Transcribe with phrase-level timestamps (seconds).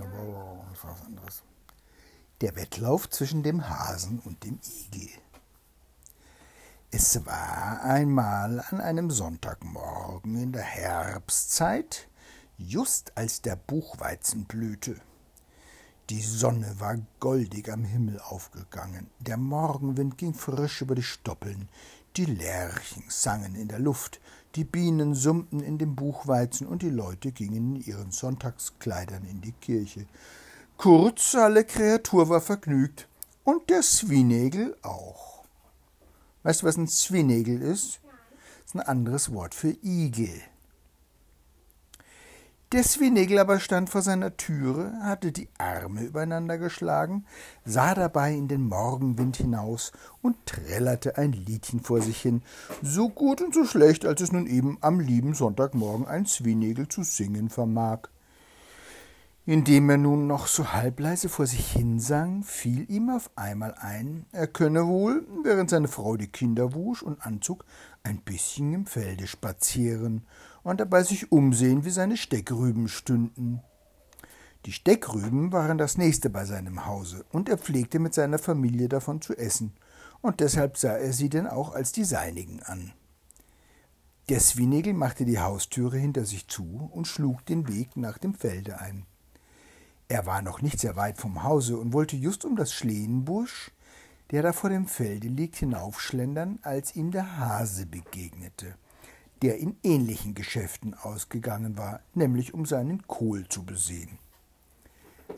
[0.00, 1.42] Oh, das war was anderes.
[2.40, 5.10] Der Wettlauf zwischen dem Hasen und dem Igel.
[6.90, 12.08] Es war einmal an einem Sonntagmorgen in der Herbstzeit,
[12.58, 15.00] just als der Buchweizen blühte.
[16.08, 21.68] Die Sonne war goldig am Himmel aufgegangen, der Morgenwind ging frisch über die Stoppeln,
[22.16, 24.20] die Lerchen sangen in der Luft,
[24.56, 29.52] die Bienen summten in dem Buchweizen und die Leute gingen in ihren Sonntagskleidern in die
[29.52, 30.06] Kirche.
[30.76, 33.06] Kurz, alle Kreatur war vergnügt
[33.44, 35.44] und der Swinegel auch.
[36.42, 38.00] Weißt du, was ein Swinegel ist?
[38.02, 40.40] Das ist ein anderes Wort für Igel.
[42.72, 47.24] Der Swinegel aber stand vor seiner Türe, hatte die Arme übereinander geschlagen,
[47.64, 49.90] sah dabei in den Morgenwind hinaus
[50.22, 52.42] und trällerte ein Liedchen vor sich hin,
[52.80, 57.02] so gut und so schlecht, als es nun eben am lieben Sonntagmorgen ein Swinegel zu
[57.02, 58.02] singen vermag.
[59.46, 64.46] Indem er nun noch so halbleise vor sich hinsang, fiel ihm auf einmal ein, er
[64.46, 67.64] könne wohl, während seine Frau die Kinder wusch und anzog,
[68.04, 70.24] ein bisschen im Felde spazieren
[70.62, 73.62] und dabei sich umsehen, wie seine Steckrüben stünden.
[74.66, 79.22] Die Steckrüben waren das nächste bei seinem Hause, und er pflegte mit seiner Familie davon
[79.22, 79.72] zu essen,
[80.20, 82.92] und deshalb sah er sie denn auch als die seinigen an.
[84.28, 88.78] Der Swinegel machte die Haustüre hinter sich zu und schlug den Weg nach dem Felde
[88.78, 89.06] ein.
[90.08, 93.70] Er war noch nicht sehr weit vom Hause und wollte just um das Schlehenbusch,
[94.30, 98.76] der da vor dem Felde liegt, hinaufschlendern, als ihm der Hase begegnete
[99.42, 104.18] der in ähnlichen Geschäften ausgegangen war, nämlich um seinen Kohl zu besehen.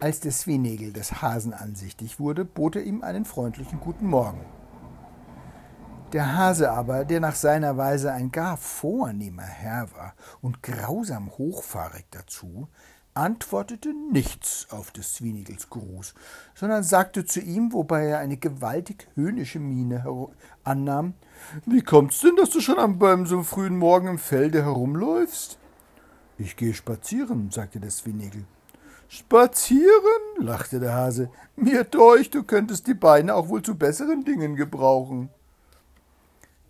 [0.00, 4.44] Als der Swinegel des Hasen ansichtig wurde, bot er ihm einen freundlichen Guten Morgen.
[6.12, 12.04] Der Hase aber, der nach seiner Weise ein gar vornehmer Herr war und grausam hochfahrig
[12.10, 12.68] dazu,
[13.16, 16.14] antwortete nichts auf des Zwinigels Gruß,
[16.54, 20.04] sondern sagte zu ihm, wobei er eine gewaltig höhnische Miene
[20.64, 21.14] annahm,
[21.64, 25.58] Wie kommt's denn, dass du schon beim so frühen Morgen im Felde herumläufst?
[26.38, 28.44] Ich gehe spazieren, sagte der Zwinigel.
[29.08, 30.22] Spazieren?
[30.38, 31.30] lachte der Hase.
[31.54, 35.30] Mir deucht, du könntest die Beine auch wohl zu besseren Dingen gebrauchen.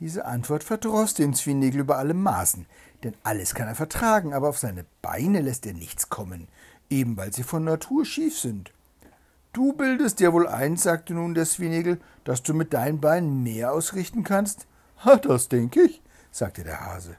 [0.00, 2.66] Diese Antwort verdroß den Zwinigel über alle Maßen,
[3.04, 6.48] denn alles kann er vertragen, aber auf seine Beine lässt er nichts kommen,
[6.88, 8.72] eben weil sie von Natur schief sind.
[9.52, 13.72] Du bildest dir wohl ein, sagte nun der Swinegel, dass du mit deinen Beinen mehr
[13.72, 14.66] ausrichten kannst?
[15.04, 17.16] Ha, das denke ich, sagte der Hase.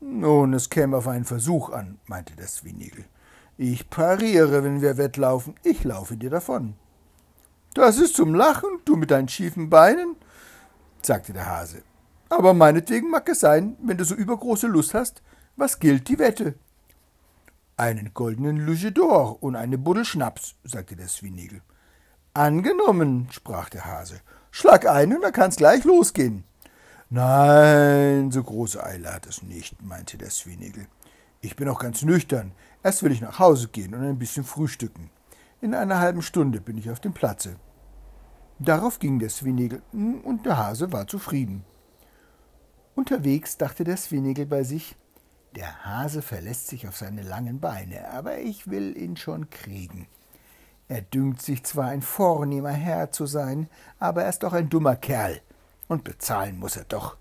[0.00, 3.04] Nun, es käme auf einen Versuch an, meinte der Swinegel.
[3.56, 6.74] Ich pariere, wenn wir wettlaufen, ich laufe dir davon.
[7.74, 10.16] Das ist zum Lachen, du mit deinen schiefen Beinen,
[11.06, 11.82] sagte der Hase.
[12.28, 15.22] Aber meinetwegen mag es sein, wenn du so übergroße Lust hast.
[15.56, 16.54] Was gilt die Wette?
[17.76, 21.60] Einen goldenen Luge d'Or und eine Buddel Schnaps, sagte der Swinegel.
[22.32, 24.20] Angenommen, sprach der Hase.
[24.50, 26.44] Schlag ein und dann kann's gleich losgehen.
[27.10, 30.86] Nein, so große Eile hat es nicht, meinte der Swinegel.
[31.40, 32.52] Ich bin auch ganz nüchtern.
[32.82, 35.10] Erst will ich nach Hause gehen und ein bisschen frühstücken.
[35.60, 37.56] In einer halben Stunde bin ich auf dem Platze.
[38.58, 41.64] Darauf ging der Swinegel und der Hase war zufrieden.
[42.94, 44.96] Unterwegs dachte der Swinegel bei sich,
[45.56, 50.08] der Hase verlässt sich auf seine langen Beine, aber ich will ihn schon kriegen.
[50.88, 54.96] Er dünkt sich zwar ein vornehmer Herr zu sein, aber er ist doch ein dummer
[54.96, 55.40] Kerl,
[55.88, 57.16] und bezahlen muss er doch.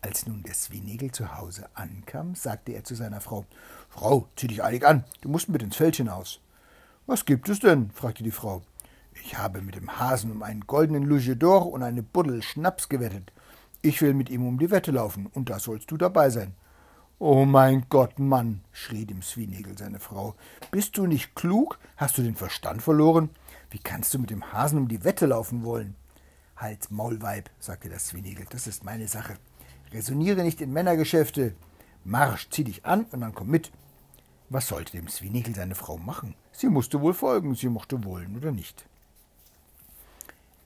[0.00, 3.44] Als nun der Swinegel zu Hause ankam, sagte er zu seiner Frau
[3.88, 6.40] Frau, zieh dich eilig an, du musst mit ins Feld hinaus.
[7.06, 7.90] Was gibt es denn?
[7.90, 8.62] fragte die Frau.
[9.22, 13.32] Ich habe mit dem Hasen um einen goldenen Luge d'Or und eine Buddel Schnaps gewettet.
[13.82, 16.54] Ich will mit ihm um die Wette laufen, und da sollst du dabei sein.
[17.18, 20.34] Oh mein Gott, Mann, schrie dem Swinegel seine Frau.
[20.70, 21.78] Bist du nicht klug?
[21.96, 23.30] Hast du den Verstand verloren?
[23.70, 25.94] Wie kannst du mit dem Hasen um die Wette laufen wollen?
[26.56, 29.36] Halt, Maulweib, sagte der Swinegel, das ist meine Sache.
[29.92, 31.54] Resoniere nicht in Männergeschäfte.
[32.04, 33.72] Marsch, zieh dich an und dann komm mit.
[34.48, 36.34] Was sollte dem Swinegel seine Frau machen?
[36.52, 38.86] Sie musste wohl folgen, sie mochte wollen oder nicht.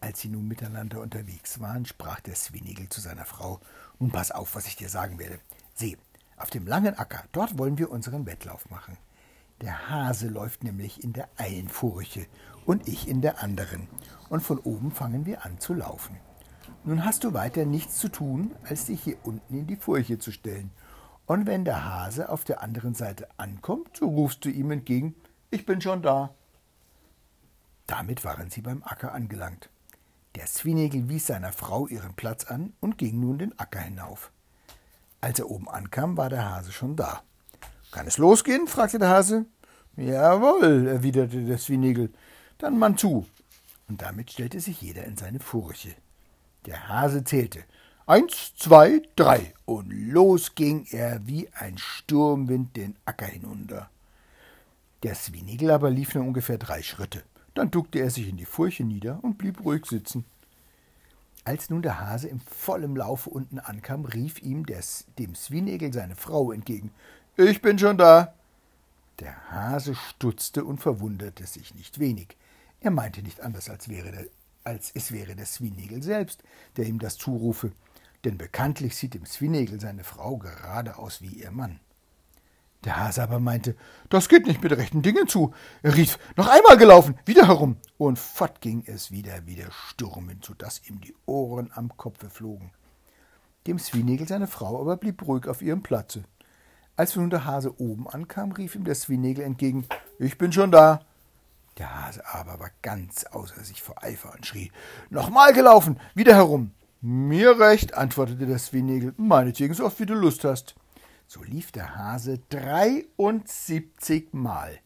[0.00, 3.60] Als sie nun miteinander unterwegs waren, sprach der Swinigel zu seiner Frau
[3.98, 5.38] Nun pass auf, was ich dir sagen werde.
[5.74, 5.98] Sieh,
[6.36, 8.96] auf dem langen Acker, dort wollen wir unseren Wettlauf machen.
[9.60, 12.26] Der Hase läuft nämlich in der einen Furche
[12.64, 13.88] und ich in der anderen,
[14.30, 16.16] und von oben fangen wir an zu laufen.
[16.84, 20.32] Nun hast du weiter nichts zu tun, als dich hier unten in die Furche zu
[20.32, 20.70] stellen.
[21.26, 25.14] Und wenn der Hase auf der anderen Seite ankommt, so rufst du ihm entgegen,
[25.50, 26.34] ich bin schon da.
[27.86, 29.68] Damit waren sie beim Acker angelangt.
[30.36, 34.30] Der Swinegel wies seiner Frau ihren Platz an und ging nun den Acker hinauf.
[35.20, 37.22] Als er oben ankam, war der Hase schon da.
[37.90, 38.68] Kann es losgehen?
[38.68, 39.46] fragte der Hase.
[39.96, 42.10] Jawohl, erwiderte der Swinegel,
[42.58, 43.26] dann Mann zu.
[43.88, 45.94] Und damit stellte sich jeder in seine Furche.
[46.66, 47.64] Der Hase zählte.
[48.06, 49.52] Eins, zwei, drei.
[49.64, 53.90] Und los ging er wie ein Sturmwind den Acker hinunter.
[55.02, 57.24] Der Swinegel aber lief nur ungefähr drei Schritte.
[57.60, 60.24] Dann duckte er sich in die Furche nieder und blieb ruhig sitzen.
[61.44, 64.80] Als nun der Hase im vollen Laufe unten ankam, rief ihm der,
[65.18, 66.90] dem Swinegel seine Frau entgegen.
[67.36, 68.32] Ich bin schon da.
[69.18, 72.34] Der Hase stutzte und verwunderte sich nicht wenig.
[72.80, 74.24] Er meinte nicht anders, als, wäre der,
[74.64, 76.42] als es wäre der Swinegel selbst,
[76.78, 77.72] der ihm das zurufe,
[78.24, 81.78] denn bekanntlich sieht dem Swinegel seine Frau gerade aus wie ihr Mann.
[82.84, 83.76] Der Hase aber meinte,
[84.08, 85.52] das geht nicht mit rechten Dingen zu.
[85.82, 87.76] Er rief, noch einmal gelaufen, wieder herum.
[87.98, 91.94] Und fort ging es wieder wie der Sturm hin, so dass ihm die Ohren am
[91.96, 92.72] Kopfe flogen.
[93.66, 96.24] Dem Swinegel seine Frau aber blieb ruhig auf ihrem Platze.
[96.96, 99.86] Als nun der Hase oben ankam, rief ihm der Swinegel entgegen,
[100.18, 101.00] ich bin schon da.
[101.76, 104.72] Der Hase aber war ganz außer sich vor Eifer und schrie,
[105.10, 106.72] nochmal gelaufen, wieder herum.
[107.02, 110.74] Mir recht, antwortete der Swinegel, meinetwegen so oft wie du Lust hast.
[111.32, 114.80] So lief der Hase dreiundsiebzig Mal,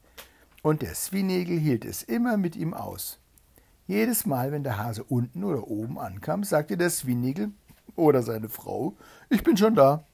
[0.60, 3.18] und der Swinegel hielt es immer mit ihm aus.
[3.86, 7.52] Jedes Mal, wenn der Hase unten oder oben ankam, sagte der Swinegel
[7.96, 8.94] oder seine Frau,
[9.30, 10.04] ich bin schon da.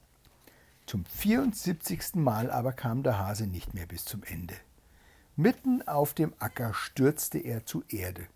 [0.86, 4.54] Zum vierundsiebzigsten Mal aber kam der Hase nicht mehr bis zum Ende.
[5.34, 8.28] Mitten auf dem Acker stürzte er zu Erde.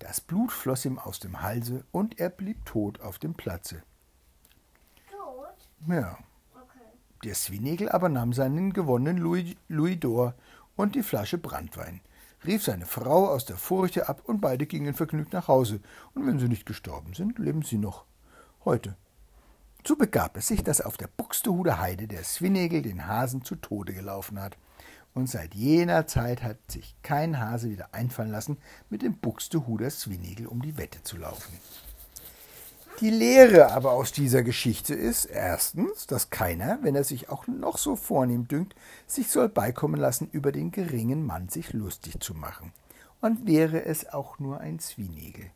[0.00, 3.84] Das Blut floss ihm aus dem Halse und er blieb tot auf dem Platze.
[5.12, 5.68] Tot?
[5.86, 6.18] Ja.
[7.24, 10.34] Der Swinegel aber nahm seinen gewonnenen Louis, Louis d'Or
[10.76, 12.00] und die Flasche Branntwein,
[12.44, 15.80] rief seine Frau aus der Furche ab und beide gingen vergnügt nach Hause.
[16.14, 18.04] Und wenn sie nicht gestorben sind, leben sie noch.
[18.64, 18.96] Heute.
[19.86, 23.94] So begab es sich, dass auf der Buxtehuder Heide der Swinegel den Hasen zu Tode
[23.94, 24.58] gelaufen hat.
[25.14, 28.58] Und seit jener Zeit hat sich kein Hase wieder einfallen lassen,
[28.90, 31.54] mit dem Buxtehuder Swinegel um die Wette zu laufen.
[33.00, 37.76] Die Lehre aber aus dieser Geschichte ist erstens, dass keiner, wenn er sich auch noch
[37.76, 38.74] so vornehm dünkt,
[39.06, 42.72] sich soll beikommen lassen, über den geringen Mann sich lustig zu machen.
[43.20, 45.50] Und wäre es auch nur ein Swinegel.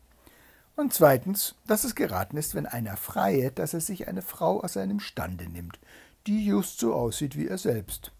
[0.75, 4.73] Und zweitens, dass es geraten ist, wenn einer freiet, dass er sich eine Frau aus
[4.73, 5.79] seinem Stande nimmt,
[6.27, 8.11] die just so aussieht wie er selbst.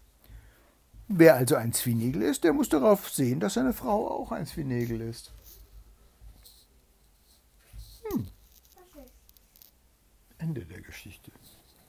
[1.06, 5.00] Wer also ein Swinegel ist, der muss darauf sehen, dass seine Frau auch ein Swinegel
[5.00, 5.32] ist.
[8.04, 8.26] Hm,
[8.88, 10.31] Was ist?
[10.42, 11.30] Ende der Geschichte.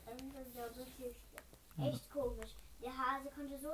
[0.06, 1.38] Ende der Geschichte.
[1.80, 2.52] Echt komisch.
[2.84, 3.70] Der Hase konnte so